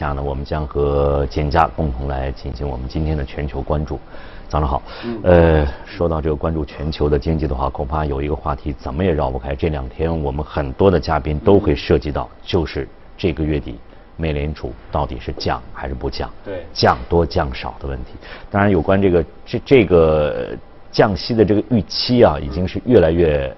[0.00, 4.00] 下呢，我们将和简家共同来进行我们今天的全球关注。
[4.48, 4.82] 早上好，
[5.22, 9.54] 呃，说到这个关注全球的经济的话，恐怕有一个话题怎么也绕不开。
[9.54, 13.78] 这两天我们很多的嘉宾都会涉及到，就是这个月底
[14.16, 16.30] 美联储到底是降还是不降？
[16.42, 18.14] 对，降多降少的问题。
[18.50, 20.56] 当然，有关这个这这个
[20.90, 23.54] 降息的这个预期啊，已经是越来越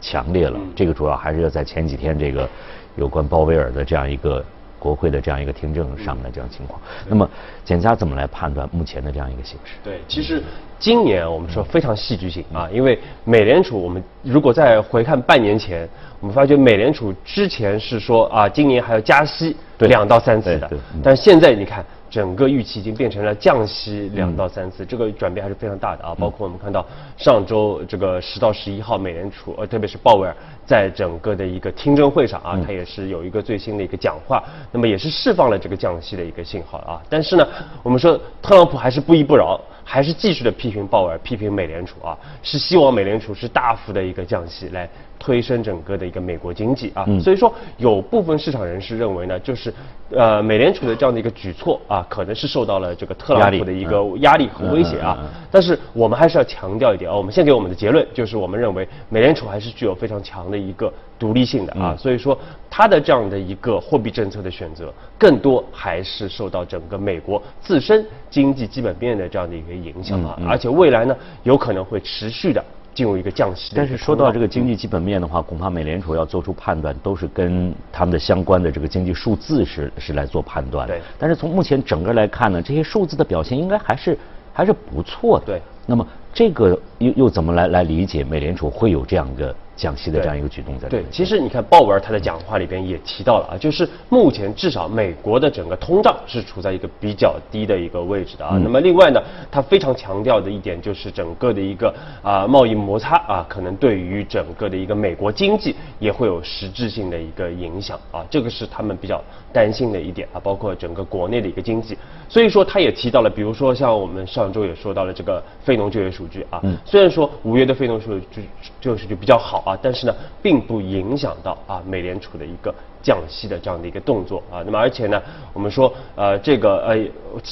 [0.00, 0.58] 强烈了。
[0.74, 2.48] 这个主要还是要在前几天这个
[2.96, 4.44] 有关鲍威尔的这样一个。
[4.84, 6.78] 国会的这样一个听证上面的这样情况，
[7.08, 7.26] 那么
[7.64, 9.76] 简家怎么来判断目前的这样一个形势？
[9.82, 10.42] 对，其实
[10.78, 15.88] 今年我们说非常戏剧性啊，因为美联储，我们如果再回看半年前，
[16.20, 20.70] 我们发觉美联储之前是说啊，今年还要加息两到三次的，
[21.02, 21.82] 但现在你看。
[22.14, 26.14] 整个预期已经变成了降息两到三次，这个转变还是非常大的啊！
[26.16, 34.40] 包括我们看到上周这个十到十一号，美联储呃，特别是鲍威尔在整个的一个听证会上啊，他也是有一个最新的一个讲话，
[34.70, 37.02] 那么也是释放了这个降息的一个信号啊。
[37.10, 37.44] 但是呢，
[37.82, 44.88] 我们说特朗普还是不依不饶，还是继续的批评鲍威尔，批评美联储啊，是希望美联储是大幅的一个降息来。
[45.16, 49.72] 推升整个的一个美国经济啊，所以说有部分市场人士认为呢，就是
[50.10, 55.16] 呃美联储的这样的一个举措啊，可能是受到了这个特朗普的一个压力和威胁啊。
[55.50, 72.64] 但是我们还是要强调一点啊，我们先给我们的结论就是，我们认为美联储还是具有非常强的一个独立性的啊，所以说它的这样的一个货币政策的选择，更多还是受到整个美国自身经济基本面的这样的一个影响啊，而且未来呢，有可能会持续的。
[72.94, 80.86] 进入一个降息，但是说到这个经济基本面的话，恐怕美联储要做出判断，都是跟他们的相关的这个经济数字是是来做判断。
[80.86, 81.00] 对。
[81.18, 84.16] 但是从目前整个来看呢，这些数字的表现应该还是
[84.52, 85.46] 还是不错的。
[85.46, 85.62] 对。
[85.86, 89.52] 那么这个又又怎么来来理解美联储会有这样一个？
[89.76, 98.58] 降息的这样一个举动在对，其实你看鲍威尔他的讲话里边也提到了啊，就是目前至少美国的整个通胀是处在一个比较低的一个位置的啊。
[98.62, 99.20] 那么另外呢，
[99.50, 101.92] 他非常强调的一点就是整个的一个
[102.22, 109.22] 啊贸易摩擦啊，可能对于整个的一个美国经济也会有实质性的一个影响啊，这个是他们比较
[109.52, 111.98] 担心的一点啊，包括整个国内的一个经济。
[112.34, 118.48] 所以说他也提到了，比如说像我们上周也说到了这个非农就业数据啊，虽然说五月的非农数据
[118.80, 119.62] 就业数据比较好。
[119.64, 120.12] 啊，但是呢，
[120.42, 124.64] 并不影响到啊美联储的一个降息的这样的一个动作啊。
[124.66, 126.98] 那么而且呢，我们说呃这个呃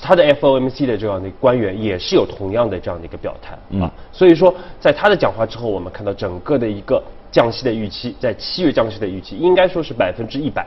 [0.03, 3.89] 他的 FOMC 的这样的官员也是有同样的这样的一个表态啊。
[4.11, 7.01] 所以说在他的讲话之后，我们看到整个的一个
[7.31, 10.67] 降息的预期，在七月降息的预期应该说是百分之一百。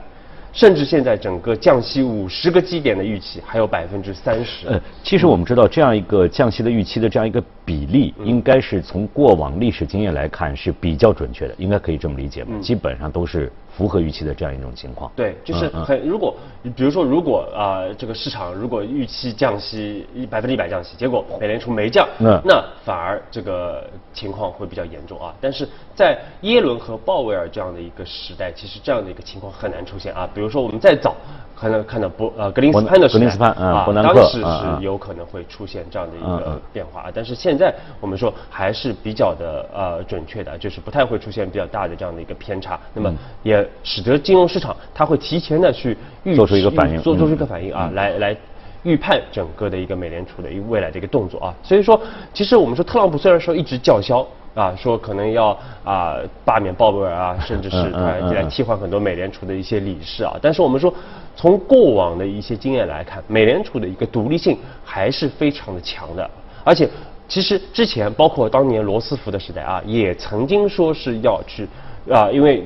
[0.56, 4.68] 甚至现在整个降息五十个基点的预期还有百分之三十。
[4.70, 12.58] 呃，其实我们知道这样一个降息的预期的这样一个比例，应该是从过往历史经验来看是比较准确的，应该可以这么理解嘛？
[12.62, 13.52] 基本上都是。
[13.78, 16.34] 符合预期的这样一种情况，对，就是很如果，
[16.76, 25.36] 比如说如果啊这个市场如果预期降息一百分之一百降息，结果美联储没降，那那反而这个情况会比较严重啊。
[25.42, 30.30] 但是在耶伦和鲍威尔这样的一个时代，其实这样的一个情况很难出现啊。
[30.34, 31.14] 比如说我们再早
[31.54, 37.12] 可能看到博呃格林斯潘的时代啊，当时是有可能会出现这样的一个变化啊。
[37.14, 42.80] 但是现在我们说还是比较的呃准确的，就是不太会出现比较大的这样的一个偏差。
[42.94, 43.14] 那么
[43.44, 43.65] 也。
[43.84, 48.38] 使得金融市场它会提前的去预做出一个反应，做做出一个反应啊，来来
[48.84, 51.54] 预判整个的一个美联储的一个未来的一个动作啊。
[51.64, 52.00] 所以说，
[52.34, 60.94] 其实我们说特朗普虽然说一直叫嚣啊，说可能要啊罢免鲍威尔啊，甚至是来替换很多美联储的一些理事啊，但是我们说
[61.36, 66.30] 从过往的一些经验来看，美联储的一个独立性还是非常的强的，
[66.64, 66.88] 而且
[67.28, 71.68] 其实之前包括当年罗斯福的时代啊，也曾经说是要去。
[72.12, 72.64] 啊，因为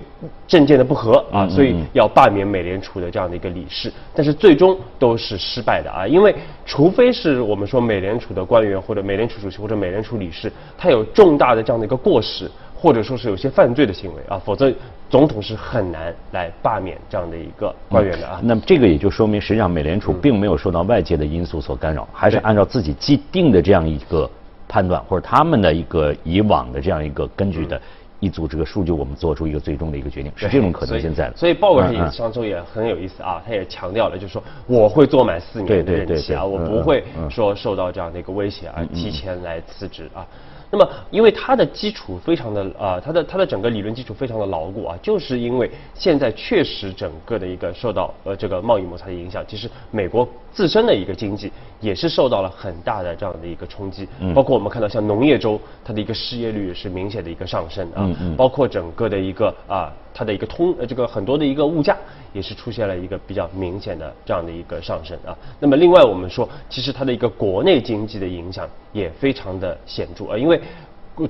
[0.48, 6.36] 政见的不合啊，所以要罢免美联储的这样的一个理事，但是最终都是失败的啊，因为
[6.66, 14.70] 除非是我们说美联储的官员或者美联储主席或者美联储理事，他有重大的这样的一个过失，或者说是有些犯罪的行为啊，否则
[15.10, 18.42] 总统是很难来罢免这样的一个官员的啊。
[18.44, 24.30] 那么这个也就说明，实际上美联储并没有受到外界的因素所干扰，还是按照自己既定的这样一个
[24.68, 27.80] 判断，或者他们的一个以往的这样一个根据的。
[28.20, 31.38] 一组这个数据，我们做出一个最终的一个决定，是这种可能性在的。
[31.38, 40.26] 所以鲍威尔也上周也很有意思啊，他也强调了，就是说我会做满四年的任期啊，我不会说受到这样的一个威胁而提前来辞职啊。
[40.72, 61.96] 那么因为它的基础非常的啊，它的它的整个理论基础非常的牢固啊，就是因为现在确实整个的一个受到呃这个贸易摩擦的影响，其实美国自身的一个经济也是受到了很大的这样的一个冲击，包括我们看到像农业州它的一个失业率是明显的一个上升啊，包括整个的一个啊它的一个通呃这个很多的一个物价
[62.34, 65.38] 也是出现了一个比较明显的这样的一个上升啊。
[65.60, 70.60] 那么另外我们说，其实它的一个国内经济的影响也非常的显著啊，因为。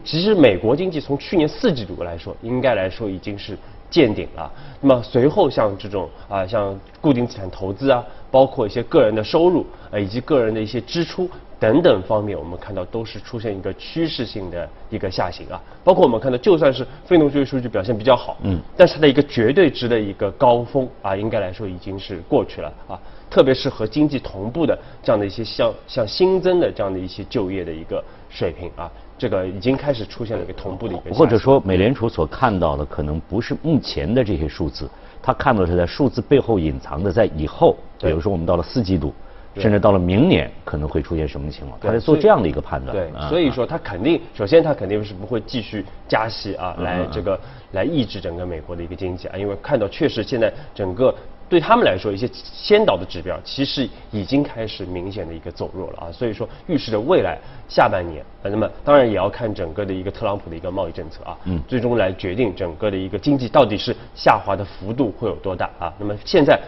[0.04, 3.58] 其实美国经济从去年四季度来说，应该来说已经是
[3.90, 4.52] 见顶了。
[4.82, 15.62] 那么随后像这种啊，像固定资产投资啊，包括一些个人的收入啊，以及个人的一些支出等等方面，我们看到都是出现一个趋势性的一个下行啊。
[15.84, 23.00] 包括我们看到，就算是非农就业数据表现比较好，嗯，但是它的一个绝对值的一个高峰啊，应该来说已经是过去了啊。
[23.30, 28.90] 特别是和经济同步的这样的一些像像新增的这样的一些就业的一个水平啊。
[29.20, 34.90] 这个已经开始出现了一个同步的一个，或者说美联储所看到的可能不是目前的这些数字，
[35.22, 39.14] 他看到是在数字背后隐藏的，在以后，比如说我们到了四季度，
[39.56, 42.96] 甚至到了明年可能会出现什么情况，他在做这样的一个判断。
[42.96, 47.38] 对，所以说他肯定，首先他肯定是不会继续加息啊，来这个
[47.74, 51.14] 来抑制整个美国的一个经济啊，因为看到确实现在整个。
[51.50, 66.60] 对他们来说，一些先导的指标其实已经开始明显的一个走弱了啊，所以说预示着未来下半年，那么当然也要看整个的一个特朗普的一个贸易政策啊，嗯，最终来决定整个的一个经济到底是下滑的幅度会有多大啊，那么现在。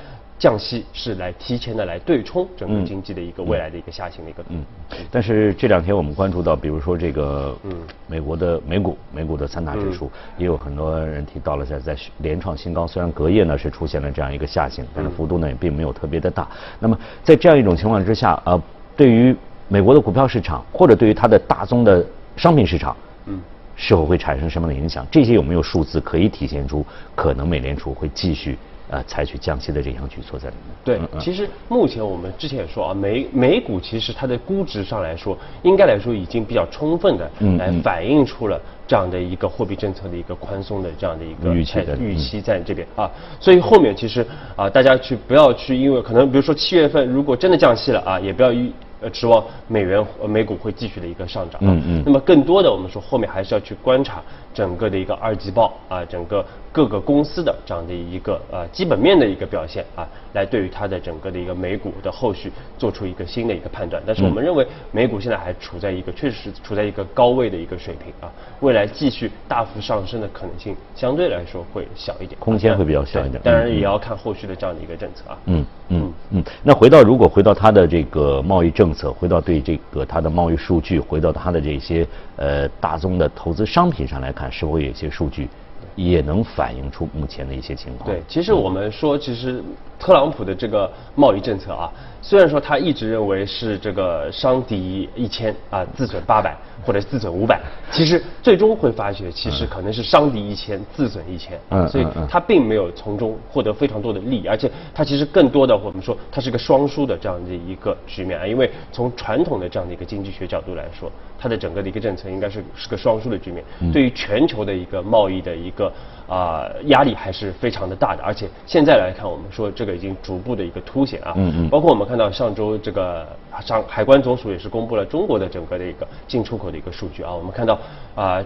[0.41, 4.65] 降息是来提前的来对冲整个经济的一个未来的一个下行的一个嗯，
[5.11, 7.71] 但是这两天我们关注到，比如说这个嗯，
[8.07, 10.09] 美国的美股，美股的三大指数
[10.39, 16.49] 也有很多人提到了在在连创新高，虽然隔夜呢是出现了这样一个下行，但是幅度呢也并没有特别的大。
[16.79, 18.59] 那么在这样一种情况之下，呃，
[18.97, 19.35] 对于
[19.67, 22.03] 美国的股票市场或者对于它的大宗的
[22.35, 22.97] 商品市场，
[23.27, 23.39] 嗯，
[23.75, 25.05] 是否会产生什么样的影响？
[25.11, 26.83] 这些有没有数字可以体现出
[27.13, 28.57] 可能美联储会继续？
[28.91, 30.75] 呃，采取降息的这项举措在里面。
[30.83, 43.09] 对，其实目前我们之前也说啊，美美股其实它的估值上来说，应该来说已经比较充分的来反映出了这样的一个货币政策的一个宽松的这样的一个预期的预期在这边啊。
[43.39, 44.27] 所以后面其实
[44.57, 48.69] 啊，大家去不要去，因为可能比如说七月份如果真的降息了啊，也不要预。
[49.01, 51.59] 呃，指望美元、美股会继续的一个上涨。
[51.63, 52.03] 嗯嗯。
[52.05, 54.21] 那么更多的，我们说后面还是要去观察
[54.53, 64.01] 整个的一个二季报啊，整个各个公司的这样的一个呃基本面的一个表现啊，来对于它的整个的一个美股的后续做出一个新的一个判断。
[64.05, 73.41] 但是我们认为美股现在还处在一个确实是处在一个高位的一个水平啊，未来继续大幅上升的可能性相对来说会小一点，空间会比较小一点。
[73.43, 75.37] 当然也要看后续的这样的一个政策啊。
[75.45, 76.43] 嗯嗯嗯。
[76.63, 78.91] 那回到如果回到它的这个贸易政。
[78.91, 82.05] 策回到对这个它的贸易数据，回到它的这些
[82.35, 85.47] 呃大宗的投资商品上来看，是否有一些数据
[85.95, 88.09] 也能反映出目前的一些情况？
[88.09, 89.63] 对，其实我们说，其实
[89.97, 91.89] 特朗普的这个贸易政策啊，
[92.21, 96.55] 虽然说他一直认为是这个伤敌一千啊，自损八百。
[96.83, 97.61] 或者自损五百，
[97.91, 113.63] 其实最终会发觉，其实可能是伤敌一千，自损一千，所以他并没有从中获得非常多的利益，而且他其实更多的我们说，它是个双输的这样的一个局面啊，因为从传统的这样的一个经济学角度来说，它的整个的一个政策应该是是个双输的局面，
[113.93, 115.93] 对于全球的一个贸易的一个
[116.27, 123.27] 啊压力还是非常的大的，而且现在来看，我们说这个已经逐步的一个凸显啊，嗯嗯，包括我们看到上周这个
[123.63, 126.70] 上海关总署也是公布了中国的整个的一个进出口。
[126.71, 127.79] 的一个数据啊，我们看到
[128.15, 128.43] 啊，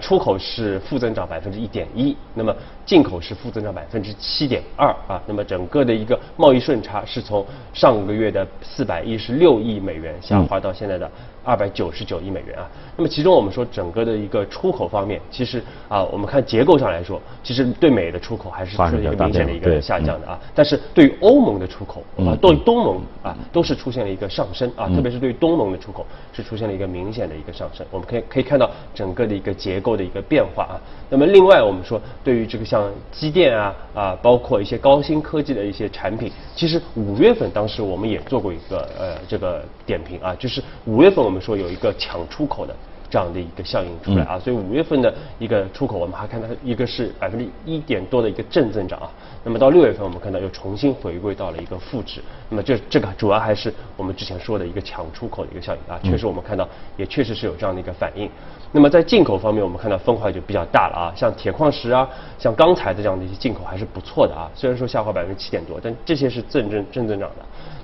[0.00, 2.54] 出口是负增长百分之一点一，那么
[2.86, 7.44] 进口是负增长百分之七点二啊，那么整个的一个贸易顺差是从
[7.74, 11.10] 上个月的四百一十六亿美元下滑到现在的。
[11.44, 20.38] 二百九十九亿美元啊，那么其中我们说整个的一个出口方面，其实啊，我们看结构上来说，其实对美的出口还是出现一个明显的一个下降的啊。
[20.54, 26.04] 但是对于欧盟的出口啊，对东盟啊，都是出现了一个上升啊，特别是对于东盟的出口
[26.34, 27.86] 是出现了一个明显的一个上升。
[27.90, 30.76] 我们可以可以看到整个的一个结构的一个变化啊。
[31.10, 41.38] 那么另外我们说，对于这个像机电啊啊，包括一些高新科技的一些产品，其实五月份当时我们也做过一个呃这个点评啊，就是五月份我们。
[41.38, 42.74] 说有一个抢出口的
[43.10, 49.10] 这样的一个效应出来啊，所以五月份的一个出口，我们还看到一个是百分之一点多的一个正增长啊。
[49.42, 52.20] 那么到六月份，我们看到又重新回归到了一个负值。
[52.50, 58.28] 那么这这个主要还是我们之前说的一个抢出口的一个效应啊，确实我们看到也确实是有这样的一个反应。
[58.72, 62.06] 那么在进口方面，我们看到分化就比较大了啊，像铁矿石啊，
[62.38, 67.36] 像钢材的这样的一些进口还是不错的啊，虽然说下滑百分之七点多，但这些是正正正增长的。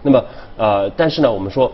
[0.03, 0.25] 那么
[0.59, 1.73] 呃，但是呢，我们说。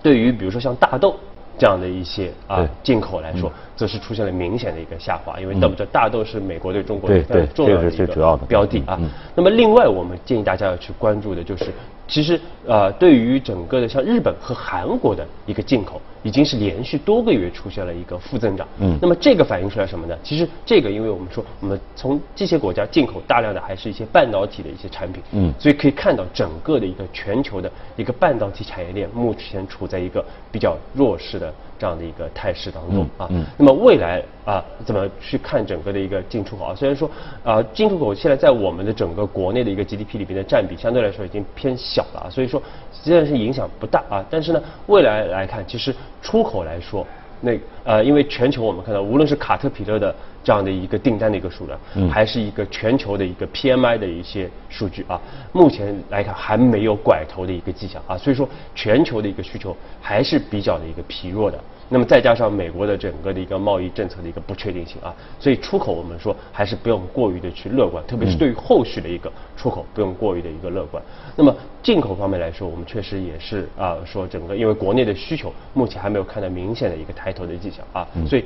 [0.00, 1.16] 对于比如说像大豆
[1.58, 5.54] 这样的一些啊进口来说，则是出现了明显的一个下滑，因为
[5.92, 8.98] 大豆是美国对中国非常重要的一个标的啊。
[9.34, 11.66] 那么另外，我们建议大家要去关注的就是。
[12.08, 18.66] 其实，呃，对于整个的像日本和韩国的一个进口，已经是连续多个月出现了一个负增长。
[18.80, 20.18] 嗯，那么这个反映出来什么呢？
[20.22, 25.22] 其实这个，因为我们说，我们从这些国家进口大量的还是一些半导体的一些产品。
[25.32, 31.52] 嗯，所以可以看到整个的一个全球的一个半导体产业链目前处在一个比较弱势的。
[31.78, 36.74] 这样的一个态势当中啊，那么未来啊，怎么去看整个的一个进出口啊？
[36.74, 37.08] 虽然说
[37.44, 47.06] 啊，进出口现在在我们的整个国内的一个 GDP 里边的占比相对来说已经偏小了啊，所以说虽然是影响不大啊，但是呢，未来来看，其实出口来说，
[47.40, 47.52] 那
[47.84, 55.20] 呃，因为全球我们看到，无论是卡特彼勒的这样的一个订单的一个数量，还是一个全球的一个 PMI 的一些数据啊，
[55.52, 61.58] 目前来看还没有拐头的一个迹象啊，所以说全球的一个需求还是比较的一个疲弱的。
[61.90, 71.02] 那么再加上美国的整个的一个贸易政策的一个不确定性啊，所以出口我们说还是不用过于的去乐观，特别是对于后续的一个出口不用过于的一个乐观。
[71.34, 78.44] 那么进口方面来说，我们确实也是啊，说整个因为国内的需求目前还没有看到明显的一个抬头的迹象啊，所以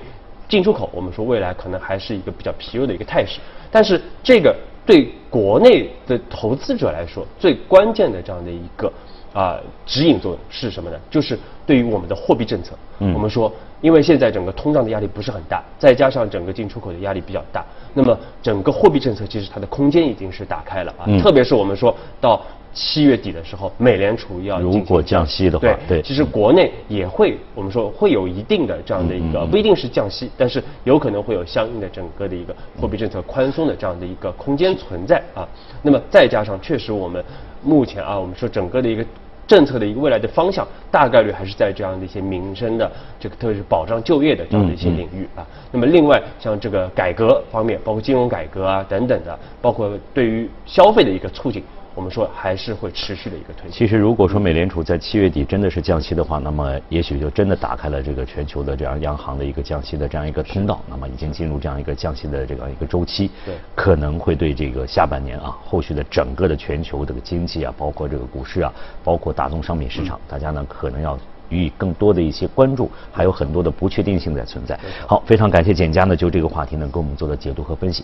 [0.48, 3.40] 进出口我们说未来可能还是一个比较疲弱的一个态势。
[3.72, 4.54] 但是这个
[4.86, 8.92] 对国内的投资者来说，最关键的这样的一个。
[9.32, 10.96] 啊，指引作用是什么呢？
[11.10, 21.06] 就是对于我们的货币政策，嗯我们说，因为现在整个通胀的压力不是很大，再加上整个进出口的压力比较大，那么整个货币政策其实它的空间已经是打开了啊。
[21.20, 22.42] 特别是我们说到
[22.74, 35.48] 七月底的时候，美联储要如果降息的话，对，其实国内也会，我们说会有一定的这样的一个，不一定是降息，但是有可能会有相应的整个的一个货币政策宽松的这样的一个空间存在啊。
[35.80, 37.22] 那么再加上确实我们
[37.62, 39.04] 目前啊，我们说整个的一个。
[39.46, 45.46] 政策的一个未来的方向，大概率还是在这样的一些民生的这个，特别是保障就业的这样的一些领域啊。
[45.70, 51.62] 那么，另外像这个改革方面，包括金融改革啊等等的，包括对于消费的一个促进。
[51.94, 53.72] 我们说还是会持续的一个推进。
[53.72, 60.80] 其实，如果说美联储在七月底真的是降息的话，那么也许就真的打开了这个全球的这样央行的一个降息的这样一个通道。
[60.88, 68.72] 那么已经进入这样一个降息的这样一个周期，对，可能会对这个下半年啊，后续的整个的全球这个经济啊，包括这个股市啊，
[69.04, 71.18] 包括大宗商品市场，大家呢可能要
[71.50, 74.78] 予以更多的一些关注，还有很多的不确定性在存在。
[75.06, 78.00] 好，非常感谢简家呢就这个话题呢给我们做的解读和分析。